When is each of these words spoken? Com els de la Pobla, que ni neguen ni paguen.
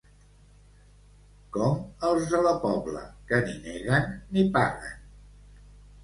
Com 1.57 1.75
els 2.07 2.23
de 2.31 2.39
la 2.47 2.53
Pobla, 2.63 3.03
que 3.31 3.39
ni 3.49 3.53
neguen 3.67 4.07
ni 4.39 4.47
paguen. 4.57 4.97